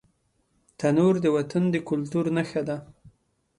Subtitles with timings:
[0.79, 2.77] تنور د وطن د کلتور نښه ده